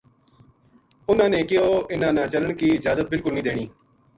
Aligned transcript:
اُنھاں 1.07 1.29
نے 1.33 1.39
کہیو 1.49 1.69
اِنھا 1.91 2.09
ں 2.11 2.15
نا 2.17 2.23
چلن 2.31 2.51
کی 2.59 2.67
اجازت 2.77 3.05
بالکل 3.11 3.31
نیہہ 3.35 3.45
دینی 3.45 3.65